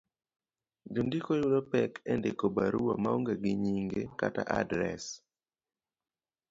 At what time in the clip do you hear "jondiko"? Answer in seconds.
0.93-1.29